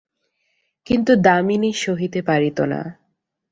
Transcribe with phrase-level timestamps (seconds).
[0.87, 2.81] কিন্তু দামিনী সহিতে পারিত না।